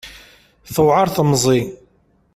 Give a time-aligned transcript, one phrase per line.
[0.73, 1.61] Tewɛer temẓi.